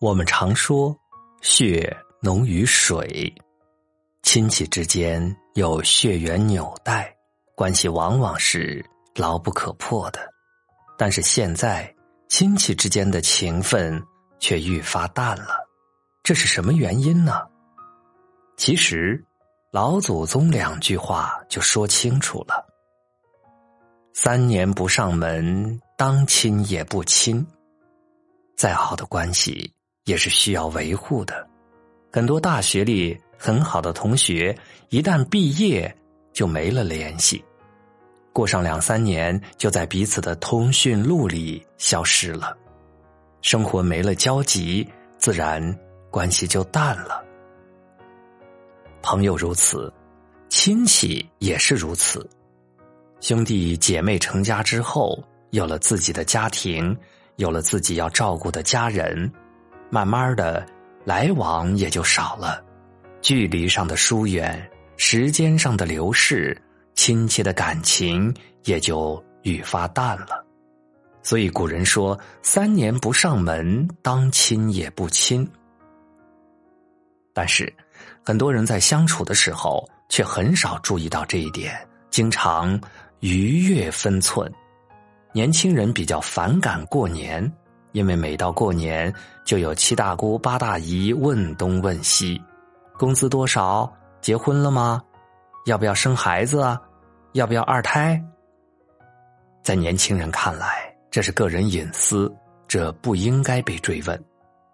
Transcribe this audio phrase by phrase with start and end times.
[0.00, 0.96] 我们常说
[1.42, 3.34] “血浓于水”，
[4.22, 7.12] 亲戚之间有血缘纽带，
[7.56, 8.84] 关系往往是
[9.16, 10.20] 牢不可破的。
[10.96, 11.92] 但是现在，
[12.28, 14.00] 亲戚之间的情分
[14.38, 15.58] 却愈发淡了，
[16.22, 17.44] 这是什么原因呢？
[18.56, 19.20] 其实，
[19.72, 22.64] 老祖宗两句话就说清楚了
[24.14, 27.44] ：“三年不上门，当亲也不亲。”
[28.56, 29.74] 再好的关系。
[30.08, 31.46] 也是需要维护的。
[32.10, 34.56] 很多大学里很好的同学，
[34.88, 35.94] 一旦毕业
[36.32, 37.44] 就没了联系，
[38.32, 42.56] 过上两三年就在彼此的通讯录里消失了，
[43.42, 45.78] 生活没了交集，自然
[46.10, 47.22] 关系就淡了。
[49.02, 49.92] 朋友如此，
[50.48, 52.26] 亲戚也是如此。
[53.20, 56.96] 兄弟姐妹成家之后，有了自己的家庭，
[57.36, 59.30] 有了自己要照顾的家人。
[59.90, 60.66] 慢慢的，
[61.04, 62.62] 来往也就少了，
[63.20, 66.56] 距离上的疏远，时间上的流逝，
[66.94, 70.44] 亲切的感情也就愈发淡了。
[71.22, 75.48] 所以古人说：“三年不上门，当亲也不亲。”
[77.34, 77.72] 但是，
[78.24, 81.74] 很多人在相处的时候却很少注意到这一点，
[82.10, 82.80] 经常
[83.20, 84.50] 逾越分寸。
[85.32, 87.50] 年轻人比较反感过年。
[87.92, 89.12] 因为每到过年，
[89.44, 92.40] 就有七大姑八大姨问东问西，
[92.98, 93.90] 工资多少？
[94.20, 95.02] 结婚了吗？
[95.66, 96.80] 要不要生孩子啊？
[97.32, 98.22] 要不要二胎？
[99.62, 102.34] 在年轻人看来，这是个人隐私，
[102.66, 104.24] 这不应该被追问。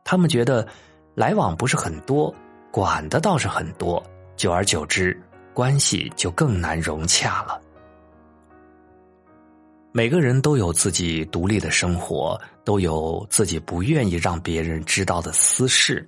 [0.04, 0.66] 他们觉得
[1.14, 2.34] 来往不是很多，
[2.70, 4.02] 管的倒是很多，
[4.36, 5.20] 久而久之，
[5.52, 7.60] 关系就更难融洽了。
[9.92, 16.06] 每个人都有自己独立的生活，都有自己不愿意让别人知道的私事。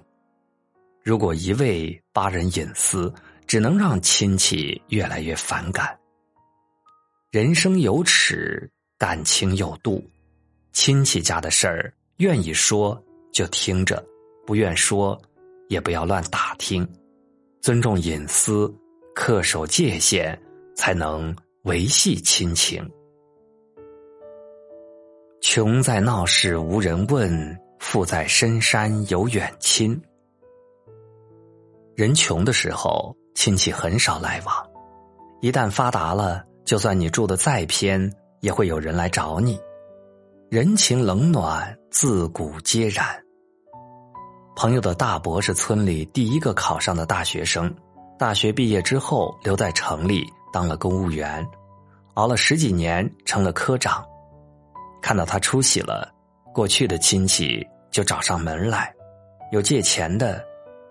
[1.03, 3.13] 如果一味扒人隐私，
[3.47, 5.97] 只能让亲戚越来越反感。
[7.31, 8.69] 人生有尺，
[8.99, 10.03] 感情有度，
[10.73, 13.01] 亲戚家的事儿，愿意说
[13.33, 14.05] 就听着，
[14.47, 15.21] 不愿说
[15.69, 16.89] 也不要乱打听，
[17.61, 18.75] 尊重隐私，
[19.15, 20.37] 恪守界限，
[20.75, 21.35] 才能
[21.65, 22.89] 维系亲情。
[25.43, 30.01] 穷在闹市无人问，富在深山有远亲。
[31.95, 34.55] 人穷的时候，亲戚很少来往；
[35.41, 38.11] 一旦发达了，就算你住的再偏，
[38.41, 39.59] 也会有人来找你。
[40.51, 43.07] 人情冷暖自古皆然。
[44.57, 47.73] 朋友的大伯是村里第一个考上的大学生，
[48.19, 51.47] 大学毕业之后留在城里当了公务员，
[52.15, 54.05] 熬了十几年成了科长。
[55.01, 56.13] 看到他出息了，
[56.53, 58.93] 过去的亲戚就找上门来，
[59.53, 60.45] 有借钱的，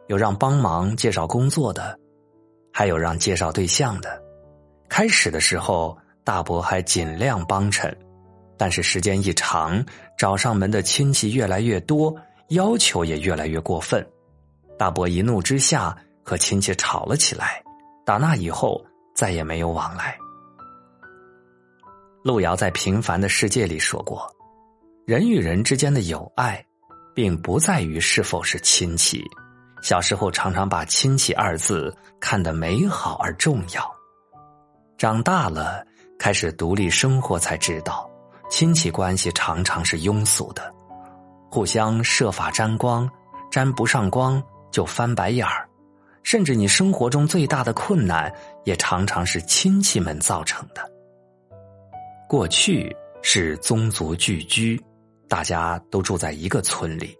[0.08, 1.98] 有让帮忙介绍工作的，
[2.72, 4.22] 还有让介绍对象的。
[4.88, 7.96] 开始的时候，大伯还尽量帮衬，
[8.58, 9.84] 但是时间一长，
[10.18, 12.16] 找上门的亲戚越来越多，
[12.50, 14.06] 要求也越来越过分。
[14.78, 17.62] 大伯一怒之下和亲戚吵了起来，
[18.06, 18.84] 打那以后
[19.16, 20.18] 再也没有往来。
[22.26, 24.28] 路遥在《平凡的世界》里说过
[25.06, 26.66] ：“人与人之间的友爱，
[27.14, 29.24] 并不在于是否是亲戚。
[29.84, 33.88] 小时候常常把‘亲戚’二字看得美好而重要，
[34.98, 35.86] 长大了
[36.18, 38.10] 开始独立生活，才知道
[38.50, 40.74] 亲戚关系常常是庸俗的，
[41.52, 43.08] 互相设法沾光，
[43.52, 45.70] 沾不上光就翻白眼儿，
[46.24, 50.82] 甚至你生活中最大的困难，也常常是亲戚们造成的。”
[52.36, 54.78] 过去是宗族聚居，
[55.30, 57.18] 大家都住在一个村里，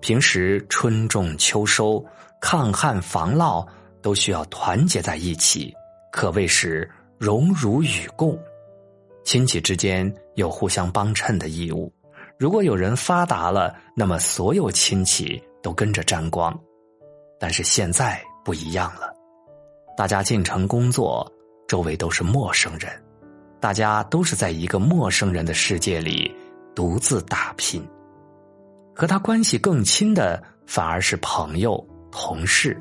[0.00, 2.04] 平时春种秋收、
[2.40, 3.64] 抗旱防涝
[4.02, 5.72] 都需要团结在一起，
[6.10, 8.36] 可谓是荣辱与共。
[9.24, 11.92] 亲戚之间有互相帮衬的义务。
[12.36, 16.52] 如果有人发达了，那么所有亲戚都跟着沾光。
[17.38, 19.14] 但是现在不一样了，
[19.96, 21.32] 大家进城工作，
[21.68, 22.90] 周围都是陌生人。
[23.60, 26.32] 大家都是在一个陌生人的世界里
[26.74, 27.84] 独自打拼，
[28.94, 32.78] 和他关系更亲的反而是朋友、同事。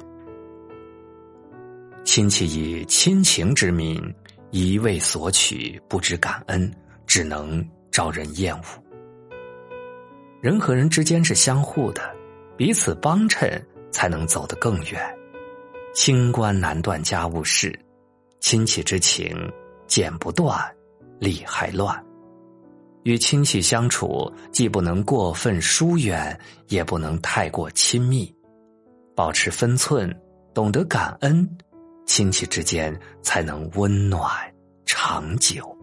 [2.04, 4.14] 亲戚以亲情之名
[4.52, 6.72] 一味索取，不知感恩，
[7.06, 8.64] 只能招人厌恶。
[10.40, 12.02] 人和人之间是相互的，
[12.56, 15.18] 彼此帮衬才能走得更远。
[15.94, 17.78] 清官难断家务事，
[18.40, 19.36] 亲戚之情。
[19.88, 20.60] 剪不断，
[21.19, 22.04] 理还乱。
[23.04, 26.38] 与亲戚相处，既不能过分疏远，
[26.68, 28.34] 也不能太过亲密，
[29.16, 30.13] 保持分寸，
[30.54, 31.50] 懂得感恩，
[32.06, 34.30] 亲戚之间才能温暖
[34.86, 35.77] 长久。